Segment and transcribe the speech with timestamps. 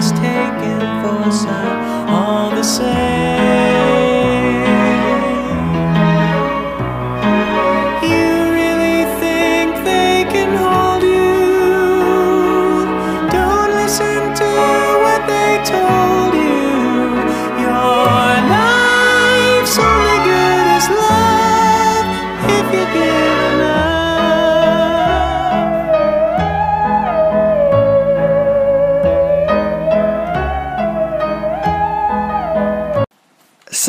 [0.00, 0.79] is taken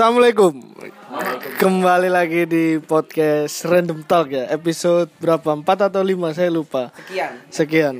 [0.01, 0.57] Assalamualaikum.
[1.61, 4.49] Kembali lagi di podcast Random Talk ya.
[4.49, 5.53] Episode berapa?
[5.53, 6.89] 4 atau 5 saya lupa.
[6.89, 7.33] Sekian.
[7.53, 7.95] Sekian.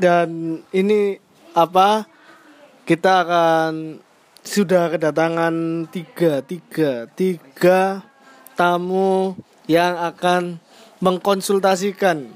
[0.00, 0.28] Dan
[0.72, 1.20] ini
[1.52, 2.08] apa?
[2.88, 4.00] Kita akan
[4.40, 5.52] sudah kedatangan
[5.92, 8.00] tiga, tiga, tiga
[8.56, 9.36] tamu
[9.68, 10.56] yang akan
[11.04, 12.32] mengkonsultasikan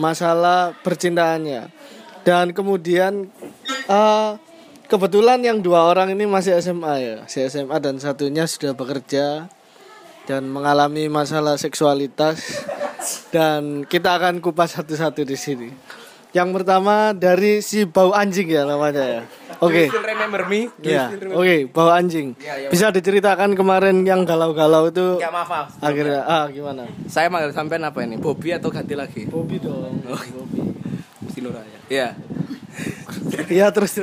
[0.00, 1.68] masalah percintaannya.
[2.24, 3.28] Dan kemudian
[3.68, 4.30] eh,
[4.86, 9.50] kebetulan yang dua orang ini masih SMA ya, si SMA dan satunya sudah bekerja
[10.26, 12.66] dan mengalami masalah seksualitas
[13.30, 15.70] dan kita akan kupas satu-satu di sini.
[16.34, 19.22] Yang pertama dari si bau anjing ya namanya ya.
[19.64, 19.88] Oke.
[19.88, 20.68] Remember me?
[20.84, 22.36] You Ya, oke, bau anjing.
[22.36, 25.72] Ya, ya, Bisa diceritakan kemarin yang galau-galau itu Ya maaf, maaf.
[25.80, 26.84] akhirnya ah gimana?
[27.08, 28.20] Saya manggil sampean apa ini?
[28.20, 29.24] Bobby atau ganti lagi?
[29.24, 30.04] Bobby dong.
[30.04, 30.60] Bobby.
[31.32, 31.78] Sinuraya.
[31.88, 32.12] Iya.
[33.48, 33.98] Iya terus.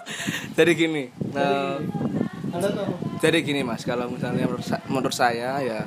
[0.56, 1.10] Jadi gini.
[1.32, 2.94] tahu?
[3.18, 5.80] jadi gini Mas, kalau misalnya menurut, sa- menurut saya ya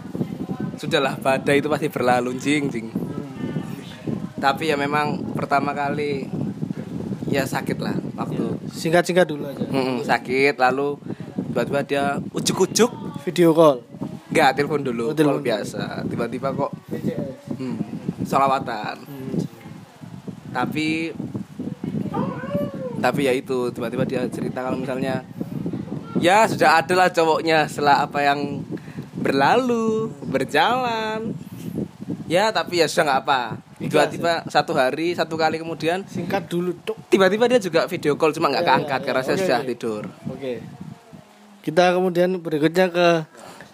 [0.76, 2.88] sudahlah badai itu pasti berlalu jing jing.
[4.36, 6.28] Tapi ya memang pertama kali
[7.26, 9.64] ya sakit lah waktu Singkat-singkat dulu aja.
[9.64, 11.00] Mm-mm, sakit lalu
[11.48, 12.92] tiba-tiba dia ujuk-ujuk
[13.24, 13.82] Video call.
[14.28, 16.70] nggak telepon dulu Oh, telepon biasa tiba-tiba kok
[17.54, 17.78] hmm,
[18.22, 19.02] salawatan
[20.50, 21.12] tapi
[22.98, 25.22] tapi ya itu tiba-tiba dia cerita kalau misalnya
[26.18, 28.66] ya sudah ada lah cowoknya setelah apa yang
[29.14, 31.34] berlalu berjalan
[32.26, 33.42] ya tapi ya sudah nggak apa
[33.78, 36.98] tiba-tiba satu hari satu kali kemudian Singkat dulu, Dok.
[37.08, 39.68] tiba-tiba dia juga video call cuma nggak Ya, keangkat ya, karena saya oke, sudah oke.
[39.70, 40.04] tidur
[40.34, 40.54] Oke.
[41.62, 43.08] Kita kemudian berikutnya ke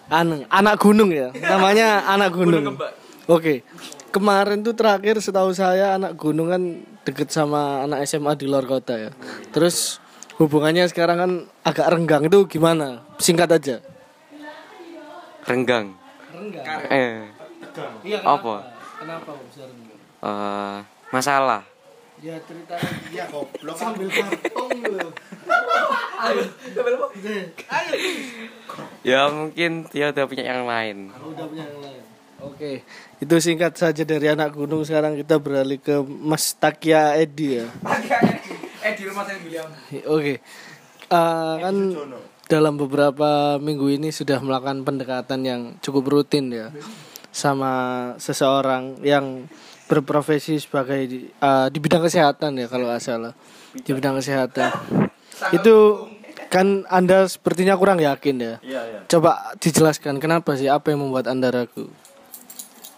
[0.10, 1.30] an- anak gunung ya.
[1.30, 2.74] Namanya anak gunung.
[3.30, 3.62] Oke.
[4.10, 6.62] Kemarin tuh terakhir setahu saya anak gunung kan
[7.04, 9.12] deket sama anak SMA di luar kota ya.
[9.52, 10.00] Terus
[10.36, 11.32] hubungannya sekarang kan
[11.62, 13.04] agak renggang itu gimana?
[13.18, 13.78] Singkat aja.
[15.44, 15.92] renggang
[16.32, 16.66] Renggang.
[16.88, 17.28] eh
[18.02, 18.64] Iya, Apa?
[18.96, 20.00] Kenapa bisa renggang?
[20.24, 20.78] eh,
[21.10, 21.62] masalah
[22.24, 22.80] Ya cerita
[23.12, 25.12] ya goblok sambil kartong lu.
[29.04, 32.04] ya mungkin dia udah punya yang lain Udah punya yang lain.
[32.44, 32.84] Oke,
[33.24, 34.84] itu singkat saja dari anak gunung.
[34.84, 37.68] Sekarang kita beralih ke Mas Takia Edi ya.
[38.84, 39.72] eh di rumah saya William
[40.12, 40.44] Oke,
[41.14, 41.76] Eh, kan
[42.50, 46.74] dalam beberapa minggu ini sudah melakukan pendekatan yang cukup rutin ya
[47.30, 47.72] sama
[48.18, 49.46] seseorang yang
[49.86, 53.34] berprofesi sebagai di, eh, di bidang kesehatan ya kalau nggak salah
[53.78, 54.70] di bidang kesehatan.
[55.54, 56.08] Itu
[56.50, 58.56] kan anda sepertinya kurang yakin ya.
[59.06, 61.90] Coba dijelaskan kenapa sih apa yang membuat anda ragu?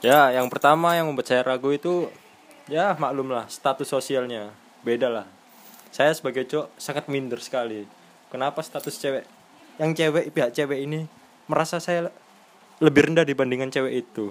[0.06, 2.14] Ya, yang pertama yang membuat saya ragu itu
[2.70, 4.54] ya maklum lah status sosialnya
[4.86, 5.26] beda lah.
[5.90, 7.90] Saya sebagai cowok sangat minder sekali.
[8.30, 9.26] Kenapa status cewek
[9.82, 11.10] yang cewek pihak cewek ini
[11.50, 12.14] merasa saya
[12.78, 14.30] lebih rendah dibandingkan cewek itu?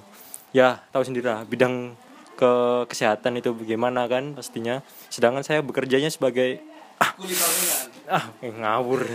[0.55, 1.99] Ya, tahu sendiri lah bidang
[2.39, 4.79] ke kesehatan itu bagaimana kan pastinya.
[5.11, 6.63] Sedangkan saya bekerjanya sebagai
[7.03, 9.11] ah eh, ngawur.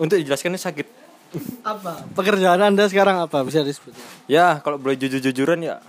[0.00, 1.01] Untuk dijelaskan ini sakit
[1.64, 2.04] Apa?
[2.12, 3.94] Pekerjaan anda sekarang apa bisa disebut?
[4.28, 5.80] Ya, kalau boleh jujur-jujuran ya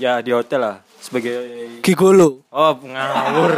[0.00, 1.36] ya di hotel lah sebagai
[1.84, 2.40] Gigolo.
[2.48, 3.52] oh ngawur.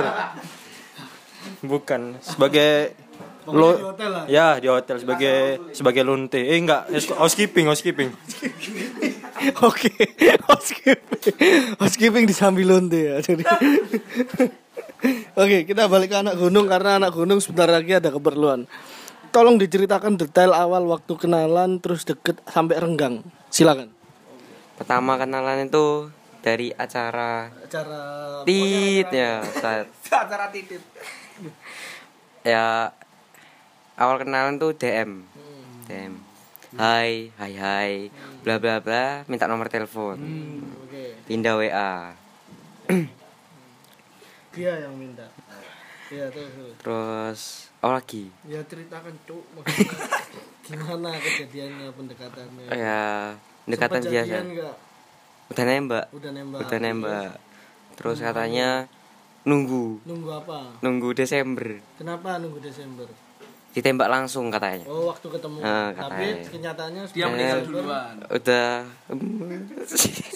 [1.62, 2.99] Bukan sebagai
[3.46, 4.25] lo di hotel lah.
[4.26, 6.43] ya di hotel sebagai sebagai lonte.
[6.43, 8.11] Eh enggak, housekeeping, housekeeping.
[9.67, 9.90] Oke,
[10.46, 11.23] housekeeping,
[11.79, 13.19] housekeeping di sambil lonte ya.
[13.19, 13.43] Jadi,
[15.43, 18.70] oke kita balik ke anak gunung karena anak gunung sebentar lagi ada keperluan.
[19.32, 23.25] Tolong diceritakan detail awal waktu kenalan terus deket sampai renggang.
[23.49, 23.88] Silakan.
[24.73, 26.11] pertama kenalan itu
[26.43, 29.40] dari acara Acara tit ya
[30.25, 30.82] acara titit.
[32.44, 32.93] Ya
[33.96, 35.25] awal kenalan tuh DM
[35.88, 36.12] DM
[36.76, 37.93] hai hai hai
[38.44, 40.20] bla bla bla minta nomor telepon.
[41.25, 42.12] Pindah WA
[44.52, 45.25] dia yang minta
[46.12, 47.40] iya terus terus.
[47.80, 48.24] apa lagi?
[48.44, 49.98] Ya ceritakan cuk maksudnya.
[50.68, 52.64] Gimana kejadiannya pendekatannya?
[52.70, 54.28] Ya pendekatan Sempat biasa.
[54.28, 54.76] jadian nggak?
[55.52, 56.06] udah nembak.
[56.12, 56.60] Udah nembak.
[56.62, 57.32] Udah nembak.
[57.98, 58.18] Terus?
[58.20, 58.68] Katanya
[59.42, 60.00] nunggu.
[60.06, 60.78] Nunggu apa?
[60.80, 61.80] Nunggu Desember.
[61.98, 63.08] Kenapa nunggu Desember?
[63.72, 64.84] Ditembak langsung katanya.
[64.84, 65.58] Oh waktu ketemu.
[65.64, 66.48] Ah, tapi katanya.
[66.52, 68.14] kenyataannya dia meninggal duluan.
[68.28, 68.84] Udah.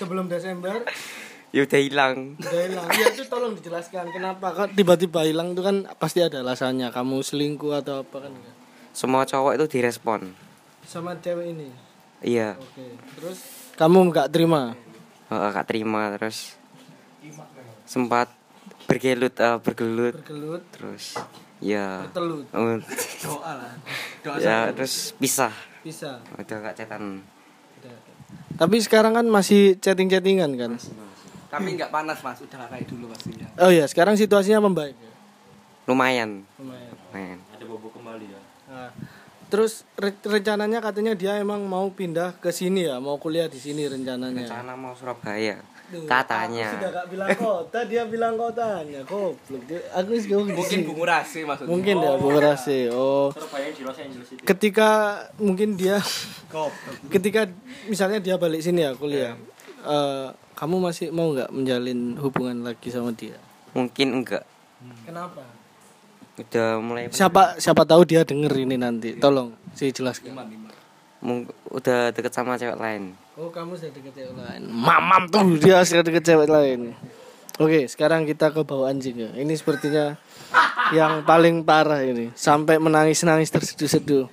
[0.01, 0.81] Sebelum Desember
[1.57, 2.37] ya udah hilang.
[2.37, 2.87] Udah hilang.
[2.93, 4.13] Iya itu tolong dijelaskan.
[4.13, 4.53] Kenapa?
[4.53, 6.93] Kan tiba-tiba hilang itu kan pasti ada alasannya.
[6.93, 8.33] Kamu selingkuh atau apa kan?
[8.93, 10.37] Semua cowok itu direspon.
[10.85, 11.73] Sama cewek ini?
[12.21, 12.61] Iya.
[12.61, 13.01] Oke.
[13.17, 13.39] Terus?
[13.81, 14.77] Kamu nggak terima?
[15.33, 16.13] Oh, kak terima.
[16.21, 16.61] Terus?
[17.89, 18.29] Sempat
[18.85, 20.15] bergelut eh, bergelut.
[20.21, 20.63] Bergelut?
[20.77, 21.17] Terus?
[21.65, 22.05] Ya.
[22.13, 22.77] Telut oh,
[23.25, 23.73] doa lah.
[24.21, 25.57] Doa ya terus pisah.
[25.81, 27.25] Bisa udah gak cetan
[28.57, 30.73] tapi sekarang kan masih chatting-chattingan kan
[31.47, 32.39] tapi nggak panas mas.
[32.39, 33.47] Udah nggak kayak dulu pastinya.
[33.59, 35.13] Oh ya sekarang situasinya membaik ya?
[35.87, 36.43] lumayan.
[36.59, 36.95] Lumayan.
[37.09, 37.39] Lumayan.
[37.51, 38.41] Ada bobo kembali ya.
[38.67, 38.91] Nah,
[39.47, 42.99] terus re- rencananya katanya dia emang mau pindah ke sini ya?
[42.99, 44.51] Mau kuliah di sini rencananya.
[44.51, 45.63] Rencana mau Surabaya.
[45.87, 46.67] Duh, katanya.
[46.67, 49.07] aku sudah gak bilang kota dia bilang kotanya.
[49.07, 51.71] Goblok Dia- aku sih mungkin bungu rasi maksudnya.
[51.71, 52.11] Mungkin ya
[52.43, 52.91] Rasi.
[52.91, 53.31] oh.
[53.31, 54.43] Surabaya di Los Angeles itu.
[54.43, 54.91] Ketika
[55.39, 56.03] mungkin dia
[57.07, 57.47] ketika
[57.87, 59.39] misalnya dia balik sini ya kuliah
[59.87, 63.37] eh, kamu masih mau nggak menjalin hubungan lagi sama dia?
[63.77, 64.45] Mungkin enggak.
[65.05, 65.45] Kenapa?
[66.37, 69.17] Udah mulai siapa siapa tahu dia denger ini nanti.
[69.21, 70.33] Tolong sih jelaskan.
[71.21, 73.13] Mung- udah deket sama cewek lain.
[73.37, 74.63] Oh kamu sudah deket cewek lain.
[74.69, 76.97] Mamam tuh dia sudah deket cewek lain.
[77.61, 79.17] Oke sekarang kita ke bawah anjing.
[79.17, 80.17] Ya ini sepertinya
[80.97, 82.33] yang paling parah ini.
[82.33, 84.29] Sampai menangis nangis terseduh-seduh.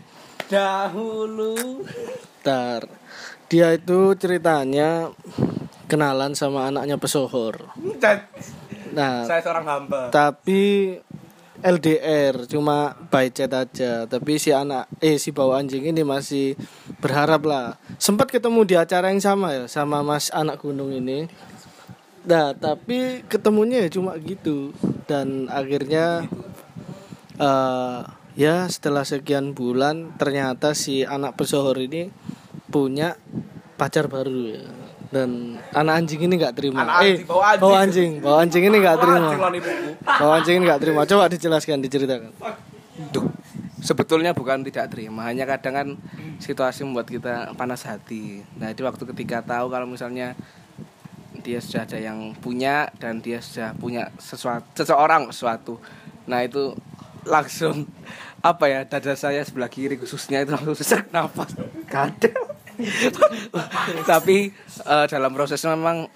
[0.48, 1.84] Dahulu.
[2.44, 2.88] Bentar.
[3.48, 5.08] Dia itu ceritanya
[5.94, 7.70] kenalan sama anaknya pesohor.
[8.98, 10.98] Nah, saya seorang hamba tapi
[11.64, 14.10] LDR cuma by chat aja.
[14.10, 16.58] Tapi si anak eh si bawa anjing ini masih
[16.98, 17.78] berharap lah.
[18.02, 21.30] Sempat ketemu di acara yang sama ya sama Mas anak gunung ini.
[22.26, 24.74] Nah, tapi ketemunya ya cuma gitu
[25.06, 26.26] dan akhirnya
[27.38, 28.02] eh
[28.34, 32.10] ya setelah sekian bulan ternyata si anak pesohor ini
[32.74, 33.14] punya
[33.78, 34.66] pacar baru ya.
[35.14, 36.82] Dan anak anjing ini nggak terima.
[36.82, 37.62] Anak eh, anjing, bawa anjing.
[37.62, 39.18] bawa anjing, bawa anjing ini nggak terima.
[39.22, 39.90] Anjing lawan ibuku.
[40.02, 41.02] Bawa anjing ini nggak terima.
[41.06, 42.32] Coba dijelaskan, diceritakan.
[43.14, 43.30] Duh,
[43.78, 45.88] sebetulnya bukan tidak terima, hanya kadang kan
[46.42, 48.42] situasi membuat kita panas hati.
[48.58, 50.34] Nah, itu waktu ketika tahu kalau misalnya
[51.46, 55.78] dia sudah ada yang punya dan dia sudah punya sesuatu seseorang sesuatu.
[56.26, 56.74] Nah, itu
[57.28, 57.86] langsung
[58.44, 61.56] apa ya dada saya sebelah kiri khususnya itu langsung sesak nafas
[61.88, 62.43] kadang
[64.12, 64.52] tapi
[64.86, 66.08] eh, dalam prosesnya memang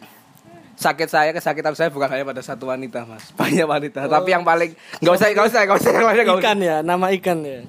[0.77, 4.77] sakit saya kesakitan saya bukan hanya pada satu wanita mas banyak wanita tapi yang paling
[5.01, 7.61] nggak usah nggak usah nggak usah yang lainnya Ikan ya, nama ikan ya.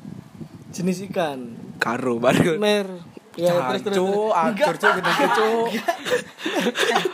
[0.68, 1.56] Jenis ikan.
[1.80, 2.86] karo baru Mer.
[3.38, 4.02] Ya, terus terus.
[4.34, 5.66] Acur gede cuk.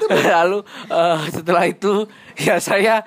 [0.09, 0.59] Lalu
[0.89, 2.09] eh, setelah itu
[2.41, 3.05] ya saya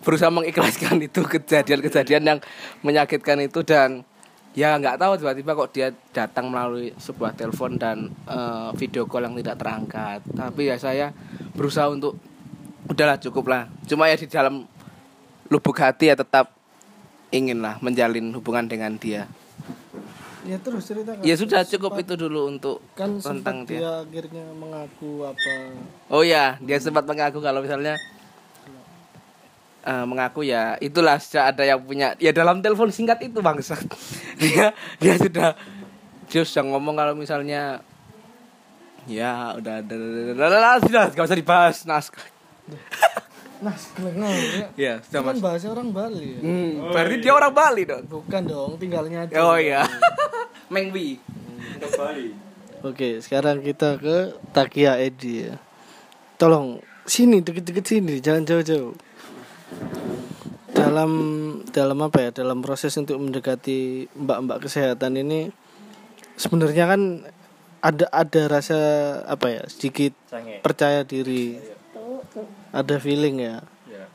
[0.00, 2.38] berusaha mengikhlaskan itu kejadian-kejadian yang
[2.80, 4.08] menyakitkan itu dan
[4.54, 9.34] ya nggak tahu tiba-tiba kok dia datang melalui sebuah telepon dan eh, video call yang
[9.38, 10.20] tidak terangkat.
[10.30, 11.10] Tapi ya saya
[11.54, 12.16] berusaha untuk
[12.86, 13.62] udahlah cukup lah.
[13.90, 14.64] Cuma ya di dalam
[15.50, 16.54] lubuk hati ya tetap
[17.34, 19.26] inginlah menjalin hubungan dengan dia.
[20.44, 21.24] Ya terus ceritakan.
[21.24, 23.80] Ya sudah cukup itu dulu untuk Kan tentang sempat dia.
[23.80, 25.52] dia akhirnya mengaku apa.
[26.12, 27.96] Oh ya, dia sempat mengaku kalau misalnya
[29.84, 33.76] eh, mengaku ya itulah sudah ada yang punya ya dalam telepon singkat itu bangsa
[34.40, 35.52] dia dia sudah
[36.26, 37.84] dia sudah ngomong kalau misalnya
[39.04, 42.24] ya udah udah udah, udah, udah, udah, sudah gak usah dibahas naskah
[43.64, 44.66] Nah, kelengah ya.
[44.76, 46.40] ya sudah kan mas bahasa orang Bali ya.
[46.42, 49.40] hmm, berarti dia orang Bali dong Bukan dong, tinggalnya aja.
[49.40, 49.88] oh iya
[50.74, 51.16] Mengwi
[51.80, 52.44] kembali
[52.84, 55.56] Oke, sekarang kita ke Takia Edi ya.
[56.36, 58.92] Tolong sini deket-deket sini, jangan jauh-jauh.
[60.94, 61.10] Dalam
[61.74, 62.30] dalam apa ya?
[62.30, 65.50] Dalam proses untuk mendekati mbak-mbak kesehatan ini
[66.38, 67.26] sebenarnya kan
[67.82, 68.78] ada ada rasa
[69.26, 69.62] apa ya?
[69.66, 71.58] Sedikit sange percaya diri.
[72.70, 73.66] Ada feeling ya.
[73.90, 74.06] ya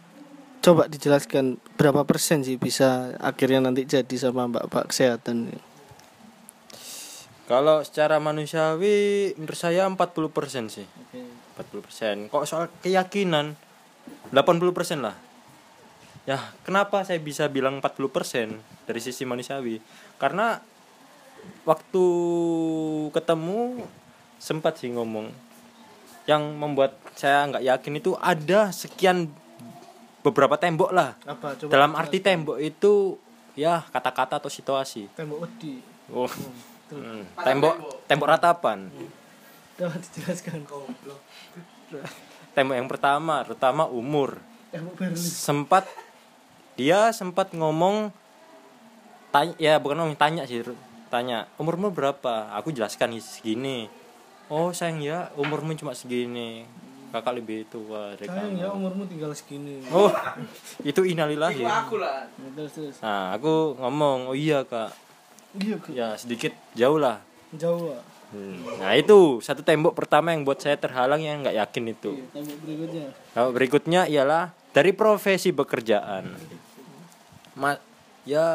[0.64, 5.60] Coba dijelaskan berapa persen sih bisa akhirnya nanti jadi sama mbak-mbak kesehatan ini?
[7.50, 10.86] kalau secara manusiawi menurut saya 40% sih
[11.58, 13.58] 40% kok soal keyakinan
[14.30, 15.18] 80% lah
[16.30, 19.82] ya kenapa saya bisa bilang 40% dari sisi manusiawi?
[20.22, 20.62] Karena
[21.66, 22.06] waktu
[23.10, 23.82] ketemu
[24.38, 25.34] sempat sih ngomong
[26.30, 29.26] yang membuat saya nggak yakin itu ada sekian
[30.22, 31.18] beberapa tembok lah.
[31.26, 31.58] Apa?
[31.58, 31.74] Coba?
[31.74, 33.18] dalam arti tembok itu
[33.58, 35.10] ya kata-kata atau situasi.
[35.18, 35.82] Tembok wedi.
[36.14, 36.30] oh.
[36.94, 38.28] Hmm, tembok tembok.
[38.30, 38.94] ratapan.
[39.82, 40.62] Coba dijelaskan.
[42.54, 44.38] tembok yang pertama terutama umur.
[44.70, 45.18] Tembok Berlin.
[45.18, 45.90] sempat
[46.80, 48.08] dia sempat ngomong
[49.30, 50.64] tanya ya bukan ngomong tanya sih
[51.12, 53.92] tanya umurmu berapa aku jelaskan segini
[54.48, 56.64] oh sayang ya umurmu cuma segini
[57.10, 59.82] kakak lebih tua dari Sayang kamu ya umurmu tinggal segini.
[59.90, 60.14] oh
[60.90, 62.96] itu innalillahi aku lah Ya, terus.
[63.02, 64.94] nah aku ngomong oh iya kak
[65.50, 65.90] Iya, Kak.
[65.92, 67.18] ya sedikit jauh lah
[67.50, 67.98] Jawa.
[68.30, 72.26] Hmm, nah itu satu tembok pertama yang buat saya terhalang yang nggak yakin itu Iya,
[72.30, 73.06] tembok berikutnya.
[73.34, 76.30] Nah, berikutnya ialah dari profesi pekerjaan.
[77.60, 77.76] Ma
[78.24, 78.48] ya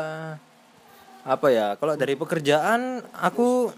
[1.25, 1.77] apa ya?
[1.77, 3.69] Kalau dari pekerjaan aku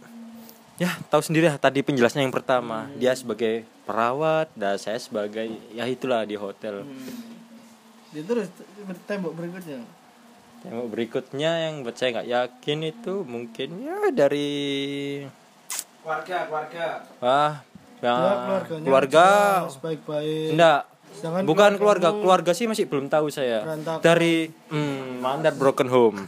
[0.79, 2.87] ya tahu sendiri lah tadi penjelasnya yang pertama.
[2.95, 6.87] Dia sebagai perawat dan saya sebagai ya itulah di hotel.
[8.15, 8.49] Ya, terus
[9.11, 9.83] tembok berikutnya.
[10.63, 14.55] Yang berikutnya yang buat saya nggak yakin itu mungkin ya dari
[16.07, 16.87] keluarga keluarga
[17.19, 17.53] ah
[17.99, 18.15] ya,
[18.67, 19.27] keluarga
[19.67, 20.55] jelas, baik-baik.
[20.55, 20.83] enggak
[21.17, 24.05] Sedangkan bukan keluarga keluargamu keluarga sih masih belum tahu saya Berantakan.
[24.05, 26.21] dari hmm, mandat broken home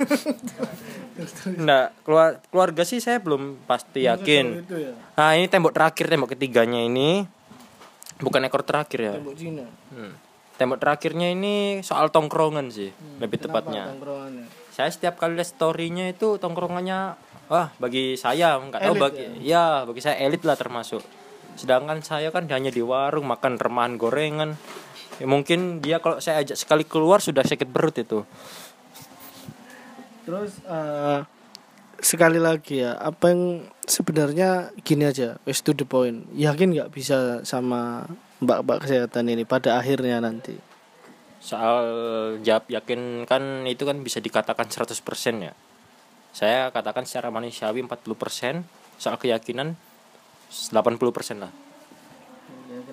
[1.61, 4.93] enggak keluar, keluarga sih saya belum pasti yakin ya.
[5.19, 7.27] nah ini tembok terakhir tembok ketiganya ini
[8.23, 9.67] bukan ekor terakhir ya Tembok Cina.
[9.93, 10.13] Hmm.
[10.57, 12.91] tembok terakhirnya ini soal tongkrongan sih
[13.21, 13.85] lebih Kenapa tepatnya
[14.73, 17.19] saya setiap kali lihat storynya itu tongkrongannya
[17.51, 19.83] wah bagi saya nggak tahu bagi ya?
[19.83, 21.03] bagi saya elit lah termasuk
[21.59, 24.55] sedangkan saya kan hanya di warung makan remahan gorengan
[25.19, 28.23] ya, mungkin dia kalau saya ajak sekali keluar sudah sakit perut itu
[30.29, 31.25] Terus eh,
[32.05, 36.29] sekali lagi ya, apa yang sebenarnya gini aja, wis to the point.
[36.37, 38.05] Yakin nggak bisa sama
[38.45, 40.69] mbak-mbak kesehatan ini pada akhirnya nanti?
[41.39, 41.79] soal
[42.43, 44.91] jawab yakin kan itu kan bisa dikatakan 100%
[45.39, 45.55] ya
[46.35, 48.67] saya katakan secara manusiawi 40%
[48.99, 49.79] soal keyakinan
[50.51, 51.53] 80% lah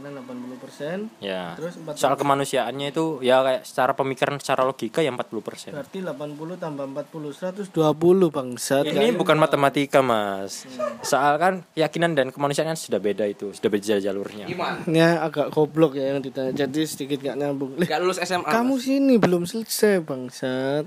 [0.05, 1.97] Keyakinan 80%, ya Terus 40%.
[1.97, 7.73] soal kemanusiaannya itu ya kayak secara pemikiran secara logika ya 40% berarti 80 tambah 40
[7.73, 8.85] 120 bangsat.
[8.85, 10.69] Ini bukan matematika mas
[11.01, 15.49] Soal kan keyakinan dan kemanusiaan kan sudah beda itu Sudah beda jalurnya iman Ini agak
[15.49, 16.53] goblok ya yang ditanya.
[16.53, 17.73] Jadi sedikit gak nyambung.
[17.81, 20.85] Lih, gak lulus SMA kamu sini belum selesai bangsat.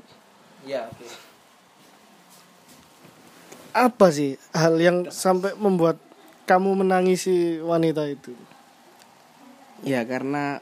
[0.63, 1.07] ya oke
[3.75, 5.99] Apa sih hal yang sampai membuat
[6.47, 8.33] kamu menangisi wanita itu?
[9.81, 10.59] Ya karena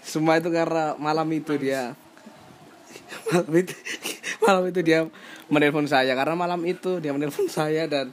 [0.00, 1.96] semua itu karena malam itu dia
[3.26, 3.74] malam itu
[4.44, 4.98] malam itu dia
[5.46, 8.12] menelpon saya karena malam itu dia menelpon saya dan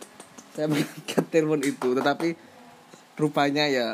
[0.51, 2.35] saya mengangkat telepon itu tetapi
[3.15, 3.87] rupanya ya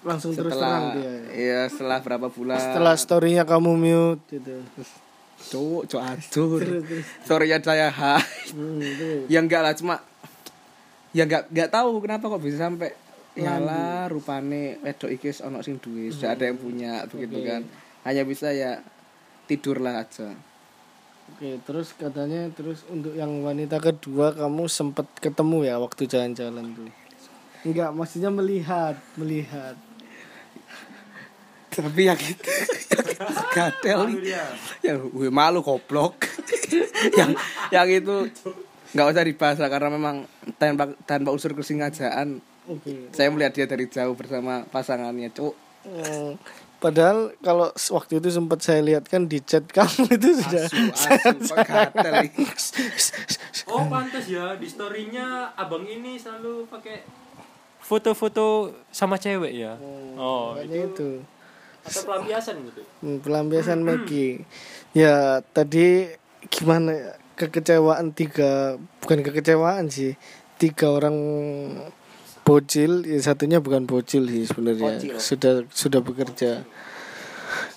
[0.00, 1.12] Langsung terus terang setelah dia.
[1.12, 1.16] ya.
[1.36, 4.56] ya setelah berapa bulan Setelah storynya kamu mute gitu.
[5.46, 6.60] cowok cowok hancur
[7.22, 9.28] sorry ya saya hai Hmm, itu.
[9.28, 10.00] ya enggak lah cuma
[11.12, 12.96] ya enggak enggak tahu kenapa kok bisa sampai
[13.38, 17.62] Yalah rupane wedok iki ono sing duwe, sudah ada yang punya begitu kan.
[18.02, 18.82] Hanya bisa ya
[19.46, 20.34] tidurlah aja.
[21.30, 26.90] Oke, terus katanya terus untuk yang wanita kedua kamu sempat ketemu ya waktu jalan-jalan tuh.
[27.62, 29.78] Enggak, maksudnya melihat, melihat.
[31.70, 32.50] Tapi yang itu
[33.54, 34.10] gatel
[34.82, 36.26] yang gue malu goblok.
[37.18, 37.30] yang
[37.70, 38.26] yang itu
[38.90, 40.26] nggak usah dibahas lah, karena memang
[40.58, 43.08] tanpa tanpa unsur kesengajaan Oke.
[43.10, 46.36] saya melihat dia dari jauh bersama pasangannya cuk Hmm,
[46.76, 51.40] padahal kalau waktu itu sempat saya lihat kan di chat kamu itu sudah asu.
[53.64, 57.00] Oh pantas ya di storynya abang ini selalu pakai
[57.80, 59.80] foto-foto sama cewek ya
[60.14, 61.10] Oh makanya itu.
[61.80, 64.44] atau pelampiasan gitu Hmm, pelampiasan Maggie.
[64.92, 66.12] Ya, tadi
[66.52, 67.12] gimana ya?
[67.32, 70.12] kekecewaan tiga bukan kekecewaan sih.
[70.60, 71.16] Tiga orang
[72.50, 74.98] bocil, ya satunya bukan bocil sih sebenarnya.
[74.98, 75.14] Bocil.
[75.22, 76.66] Sudah sudah bekerja.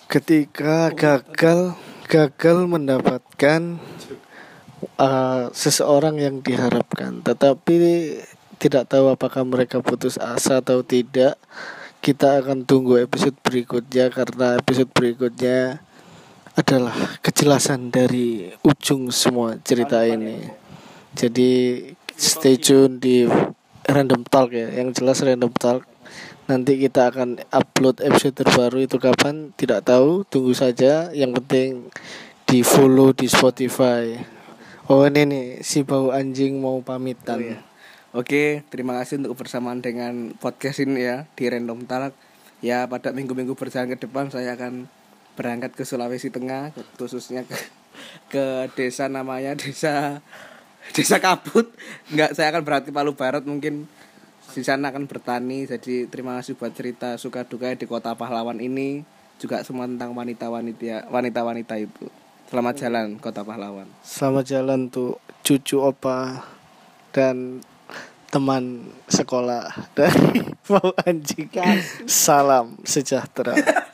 [0.10, 1.78] Ketika gagal
[2.10, 3.78] gagal mendapatkan
[4.98, 7.78] uh, seseorang yang diharapkan, tetapi
[8.58, 11.38] tidak tahu apakah mereka putus asa atau tidak.
[12.04, 15.80] Kita akan tunggu episode berikutnya karena episode berikutnya
[16.52, 16.92] adalah
[17.24, 20.44] kejelasan dari ujung semua cerita ini.
[21.16, 21.80] Jadi
[22.20, 23.24] stay tune di
[23.84, 25.84] Random Talk ya, yang jelas Random Talk.
[26.48, 31.12] Nanti kita akan upload episode terbaru itu kapan tidak tahu, tunggu saja.
[31.12, 31.70] Yang penting
[32.48, 34.16] di follow di Spotify.
[34.88, 37.64] Oh ini nih si bau anjing mau pamitan.
[38.12, 42.16] Oke, terima kasih untuk kebersamaan dengan podcast ini ya di Random Talk.
[42.64, 44.88] Ya pada minggu-minggu berjalan ke depan saya akan
[45.34, 47.58] berangkat ke Sulawesi Tengah khususnya ke,
[48.30, 48.46] ke
[48.78, 50.22] desa namanya desa
[50.96, 51.72] desa Kabut.
[52.12, 53.88] Nggak saya akan berarti Palu Barat mungkin.
[54.54, 59.02] Di sana akan bertani jadi terima kasih buat cerita suka duka di kota pahlawan ini.
[59.42, 62.06] Juga semua tentang wanita wanita wanita wanita itu.
[62.54, 63.90] Selamat jalan kota pahlawan.
[64.06, 66.46] Selamat jalan tuh cucu opa
[67.10, 67.66] dan
[68.30, 69.74] teman sekolah.
[69.98, 71.50] Dari Mau Anjing.
[72.06, 73.58] Salam sejahtera.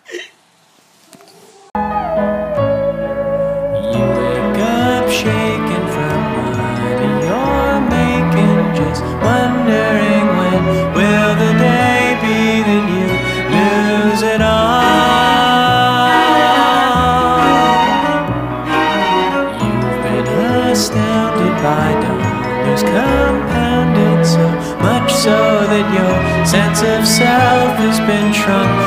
[25.93, 28.78] your sense of self has been shrunk